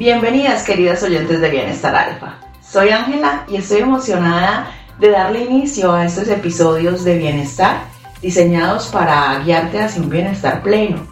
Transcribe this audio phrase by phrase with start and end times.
[0.00, 2.38] Bienvenidas queridas oyentes de Bienestar Alfa.
[2.62, 7.82] Soy Ángela y estoy emocionada de darle inicio a estos episodios de bienestar
[8.22, 11.06] diseñados para guiarte hacia un bienestar pleno.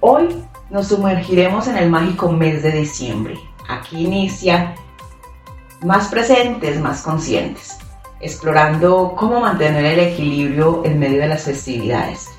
[0.00, 3.38] Hoy nos sumergiremos en el mágico mes de diciembre.
[3.68, 4.74] Aquí inicia
[5.84, 7.76] más presentes, más conscientes,
[8.22, 12.30] explorando cómo mantener el equilibrio en medio de las festividades.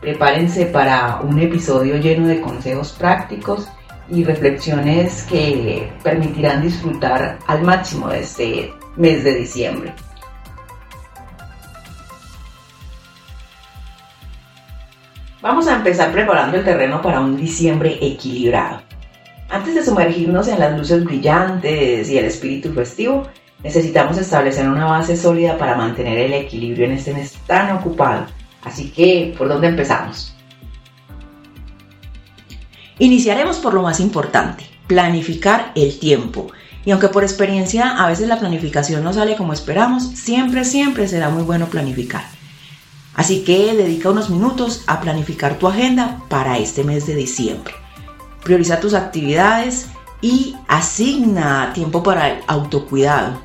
[0.00, 3.66] Prepárense para un episodio lleno de consejos prácticos
[4.10, 9.94] y reflexiones que permitirán disfrutar al máximo de este mes de diciembre.
[15.40, 18.82] Vamos a empezar preparando el terreno para un diciembre equilibrado.
[19.50, 23.28] Antes de sumergirnos en las luces brillantes y el espíritu festivo,
[23.62, 28.26] necesitamos establecer una base sólida para mantener el equilibrio en este mes tan ocupado.
[28.64, 30.37] Así que, ¿por dónde empezamos?
[32.98, 36.48] Iniciaremos por lo más importante, planificar el tiempo.
[36.84, 41.28] Y aunque por experiencia a veces la planificación no sale como esperamos, siempre, siempre será
[41.28, 42.24] muy bueno planificar.
[43.14, 47.74] Así que dedica unos minutos a planificar tu agenda para este mes de diciembre.
[48.42, 49.88] Prioriza tus actividades
[50.20, 53.40] y asigna tiempo para el autocuidado.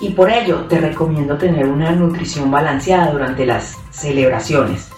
[0.00, 4.88] Y por ello te recomiendo tener una nutrición balanceada durante las celebraciones.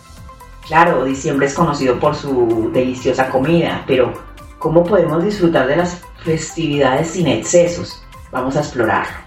[0.67, 4.13] Claro, diciembre es conocido por su deliciosa comida, pero
[4.59, 8.03] ¿cómo podemos disfrutar de las festividades sin excesos?
[8.33, 9.25] Vamos a explorarlo.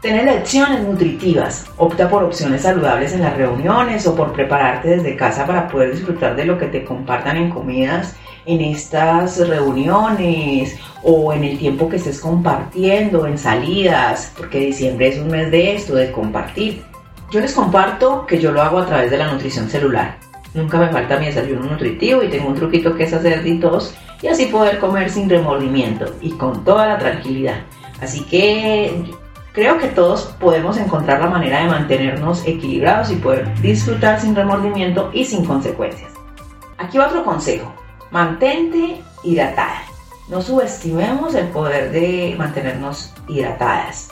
[0.00, 1.66] Tener lecciones nutritivas.
[1.76, 6.34] Opta por opciones saludables en las reuniones o por prepararte desde casa para poder disfrutar
[6.34, 11.96] de lo que te compartan en comidas en estas reuniones o en el tiempo que
[11.96, 16.82] estés compartiendo, en salidas, porque diciembre es un mes de esto, de compartir.
[17.30, 20.18] Yo les comparto que yo lo hago a través de la nutrición celular.
[20.54, 24.28] Nunca me falta mi desayuno nutritivo y tengo un truquito que es hacer ditos y
[24.28, 27.62] así poder comer sin remordimiento y con toda la tranquilidad.
[28.00, 29.04] Así que
[29.52, 35.10] creo que todos podemos encontrar la manera de mantenernos equilibrados y poder disfrutar sin remordimiento
[35.14, 36.12] y sin consecuencias.
[36.78, 37.72] Aquí otro consejo.
[38.10, 39.82] Mantente hidratada.
[40.28, 44.10] No subestimemos el poder de mantenernos hidratadas.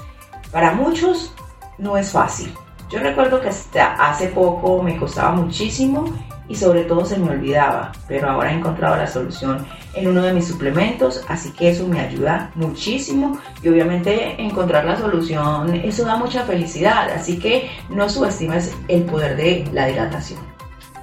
[0.51, 1.35] Para muchos
[1.79, 2.53] no es fácil.
[2.91, 6.13] Yo recuerdo que hasta hace poco me costaba muchísimo
[6.49, 9.65] y sobre todo se me olvidaba, pero ahora he encontrado la solución
[9.95, 14.99] en uno de mis suplementos, así que eso me ayuda muchísimo y obviamente encontrar la
[14.99, 20.41] solución, eso da mucha felicidad, así que no subestimes el poder de la hidratación.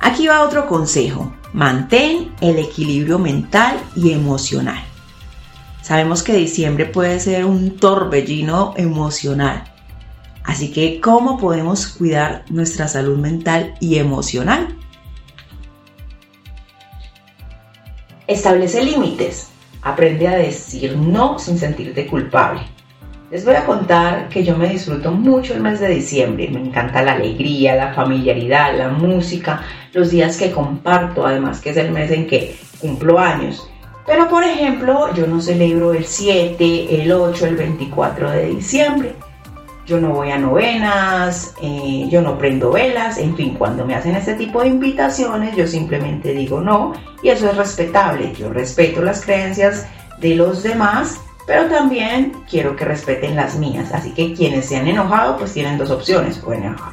[0.01, 4.83] Aquí va otro consejo, mantén el equilibrio mental y emocional.
[5.81, 9.63] Sabemos que diciembre puede ser un torbellino emocional,
[10.47, 14.75] así que ¿cómo podemos cuidar nuestra salud mental y emocional?
[18.25, 19.49] Establece límites.
[19.83, 22.61] Aprende a decir no sin sentirte culpable.
[23.29, 26.49] Les voy a contar que yo me disfruto mucho el mes de diciembre.
[26.49, 29.61] Me encanta la alegría, la familiaridad, la música,
[29.93, 33.69] los días que comparto, además que es el mes en que cumplo años.
[34.05, 39.15] Pero por ejemplo, yo no celebro el 7, el 8, el 24 de diciembre
[39.87, 44.15] yo no voy a novenas, eh, yo no prendo velas, en fin, cuando me hacen
[44.15, 46.93] este tipo de invitaciones yo simplemente digo no
[47.23, 49.87] y eso es respetable, yo respeto las creencias
[50.19, 54.87] de los demás, pero también quiero que respeten las mías, así que quienes se han
[54.87, 56.43] enojado pues tienen dos opciones,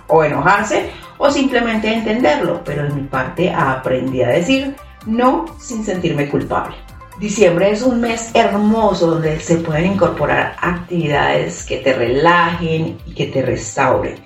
[0.06, 6.28] o enojarse o simplemente entenderlo, pero en mi parte aprendí a decir no sin sentirme
[6.28, 6.76] culpable.
[7.20, 13.26] Diciembre es un mes hermoso donde se pueden incorporar actividades que te relajen y que
[13.26, 14.16] te restauren.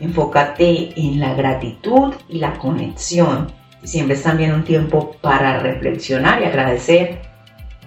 [0.00, 3.50] Enfócate en la gratitud y la conexión.
[3.80, 7.22] Diciembre es también un tiempo para reflexionar y agradecer.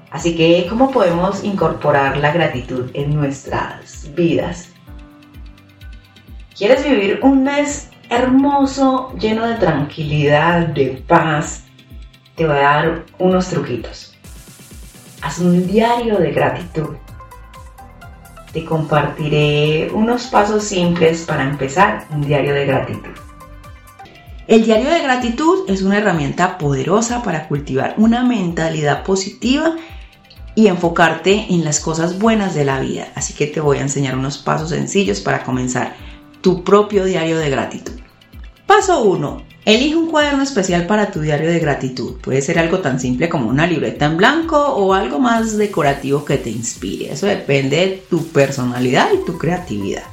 [0.09, 4.69] Así que, ¿cómo podemos incorporar la gratitud en nuestras vidas?
[6.57, 11.65] ¿Quieres vivir un mes hermoso, lleno de tranquilidad, de paz?
[12.35, 14.08] Te voy a dar unos truquitos.
[15.21, 16.95] Haz un diario de gratitud.
[18.54, 23.12] Te compartiré unos pasos simples para empezar un diario de gratitud.
[24.48, 29.75] El diario de gratitud es una herramienta poderosa para cultivar una mentalidad positiva
[30.56, 33.10] y enfocarte en las cosas buenas de la vida.
[33.13, 35.95] Así que te voy a enseñar unos pasos sencillos para comenzar
[36.42, 38.00] tu propio diario de gratitud.
[38.65, 39.44] Paso 1.
[39.69, 42.16] Elige un cuaderno especial para tu diario de gratitud.
[42.16, 46.39] Puede ser algo tan simple como una libreta en blanco o algo más decorativo que
[46.39, 47.13] te inspire.
[47.13, 50.06] Eso depende de tu personalidad y tu creatividad.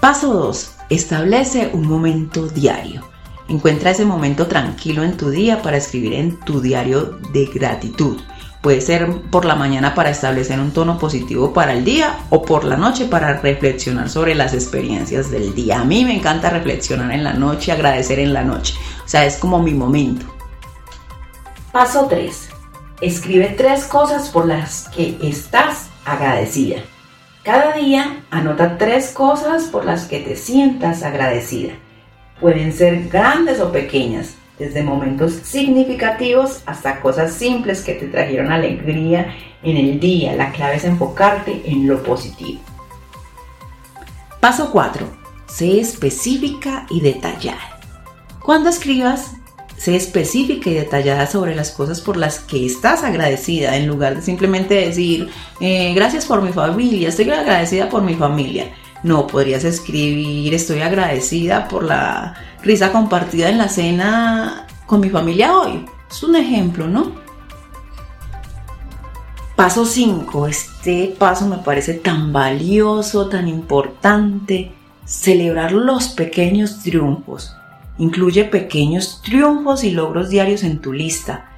[0.00, 0.70] Paso 2.
[0.90, 3.02] Establece un momento diario.
[3.48, 8.16] Encuentra ese momento tranquilo en tu día para escribir en tu diario de gratitud.
[8.60, 12.64] Puede ser por la mañana para establecer un tono positivo para el día o por
[12.64, 15.80] la noche para reflexionar sobre las experiencias del día.
[15.80, 18.74] A mí me encanta reflexionar en la noche, agradecer en la noche.
[19.04, 20.26] O sea, es como mi momento.
[21.72, 22.48] Paso 3.
[23.00, 26.78] Escribe tres cosas por las que estás agradecida.
[27.44, 31.74] Cada día anota tres cosas por las que te sientas agradecida.
[32.40, 39.34] Pueden ser grandes o pequeñas, desde momentos significativos hasta cosas simples que te trajeron alegría
[39.62, 40.34] en el día.
[40.34, 42.60] La clave es enfocarte en lo positivo.
[44.40, 45.06] Paso 4.
[45.46, 47.80] Sé específica y detallada.
[48.44, 49.32] Cuando escribas,
[49.76, 54.22] sé específica y detallada sobre las cosas por las que estás agradecida, en lugar de
[54.22, 55.28] simplemente decir,
[55.60, 58.72] eh, gracias por mi familia, estoy agradecida por mi familia.
[59.02, 65.56] No, podrías escribir, estoy agradecida por la risa compartida en la cena con mi familia
[65.56, 65.84] hoy.
[66.10, 67.12] Es un ejemplo, ¿no?
[69.54, 70.46] Paso 5.
[70.46, 74.72] Este paso me parece tan valioso, tan importante.
[75.04, 77.56] Celebrar los pequeños triunfos.
[77.98, 81.50] Incluye pequeños triunfos y logros diarios en tu lista.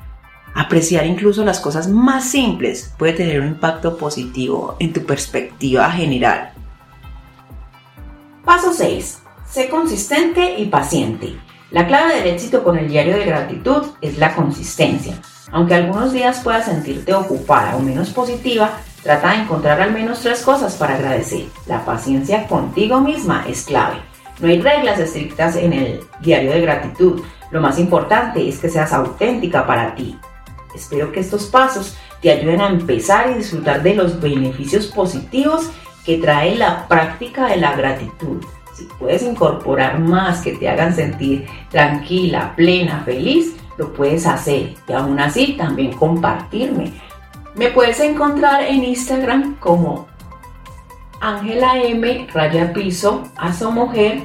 [0.54, 6.52] Apreciar incluso las cosas más simples puede tener un impacto positivo en tu perspectiva general.
[8.44, 9.22] Paso 6.
[9.46, 11.38] Sé consistente y paciente.
[11.70, 15.20] La clave del éxito con el diario de gratitud es la consistencia.
[15.52, 20.40] Aunque algunos días puedas sentirte ocupada o menos positiva, trata de encontrar al menos tres
[20.42, 21.44] cosas para agradecer.
[21.66, 23.98] La paciencia contigo misma es clave.
[24.40, 27.22] No hay reglas estrictas en el diario de gratitud.
[27.50, 30.18] Lo más importante es que seas auténtica para ti.
[30.74, 35.70] Espero que estos pasos te ayuden a empezar y disfrutar de los beneficios positivos
[36.10, 38.42] que trae la práctica de la gratitud.
[38.74, 44.92] Si puedes incorporar más que te hagan sentir tranquila, plena, feliz, lo puedes hacer y
[44.92, 46.92] aún así también compartirme.
[47.54, 50.08] Me puedes encontrar en Instagram como
[51.20, 54.24] Ángela M, raya piso, aso mujer,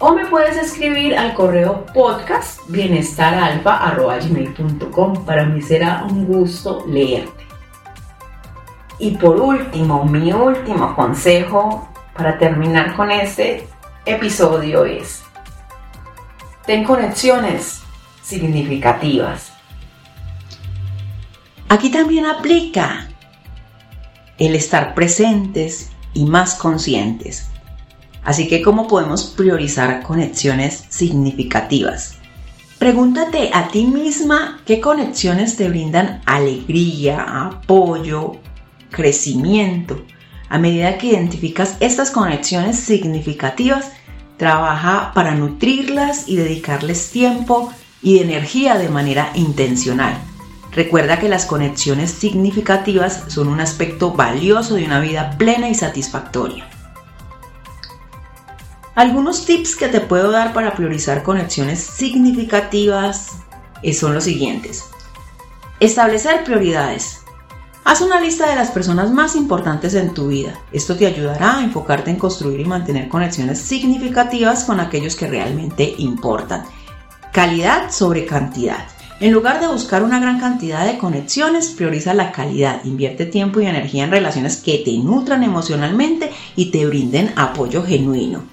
[0.00, 5.24] o me puedes escribir al correo podcast bienestaralfa.com.
[5.24, 7.51] Para mí será un gusto leerte.
[9.02, 13.66] Y por último, mi último consejo para terminar con este
[14.06, 15.24] episodio es,
[16.66, 17.80] ten conexiones
[18.22, 19.54] significativas.
[21.68, 23.08] Aquí también aplica
[24.38, 27.50] el estar presentes y más conscientes.
[28.22, 32.18] Así que, ¿cómo podemos priorizar conexiones significativas?
[32.78, 38.38] Pregúntate a ti misma qué conexiones te brindan alegría, apoyo,
[38.92, 40.04] crecimiento.
[40.48, 43.90] A medida que identificas estas conexiones significativas,
[44.36, 47.72] trabaja para nutrirlas y dedicarles tiempo
[48.02, 50.16] y energía de manera intencional.
[50.72, 56.68] Recuerda que las conexiones significativas son un aspecto valioso de una vida plena y satisfactoria.
[58.94, 63.38] Algunos tips que te puedo dar para priorizar conexiones significativas
[63.94, 64.84] son los siguientes.
[65.80, 67.21] Establecer prioridades.
[67.84, 70.54] Haz una lista de las personas más importantes en tu vida.
[70.72, 75.92] Esto te ayudará a enfocarte en construir y mantener conexiones significativas con aquellos que realmente
[75.98, 76.62] importan.
[77.32, 78.86] Calidad sobre cantidad.
[79.18, 82.84] En lugar de buscar una gran cantidad de conexiones, prioriza la calidad.
[82.84, 88.44] Invierte tiempo y energía en relaciones que te nutran emocionalmente y te brinden apoyo genuino.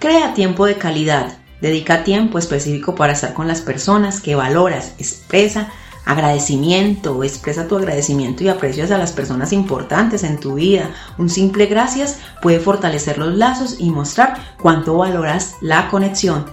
[0.00, 1.38] Crea tiempo de calidad.
[1.60, 4.94] Dedica tiempo específico para estar con las personas que valoras.
[4.98, 5.68] Expresa
[6.08, 10.90] agradecimiento, expresa tu agradecimiento y aprecias a las personas importantes en tu vida.
[11.18, 16.46] Un simple gracias puede fortalecer los lazos y mostrar cuánto valoras la conexión.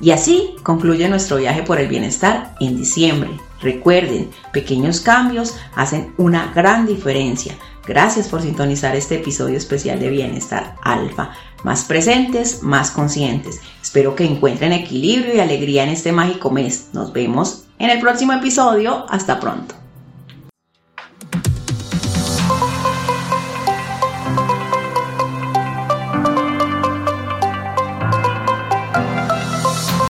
[0.00, 3.30] Y así concluye nuestro viaje por el bienestar en diciembre.
[3.60, 7.56] Recuerden, pequeños cambios hacen una gran diferencia.
[7.84, 11.32] Gracias por sintonizar este episodio especial de Bienestar Alfa.
[11.64, 13.60] Más presentes, más conscientes.
[13.82, 16.90] Espero que encuentren equilibrio y alegría en este mágico mes.
[16.92, 19.06] Nos vemos en el próximo episodio.
[19.08, 19.74] Hasta pronto.